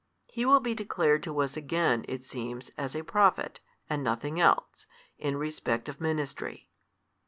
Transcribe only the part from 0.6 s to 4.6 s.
be declared to us again (it seems) as a Prophet, and nothing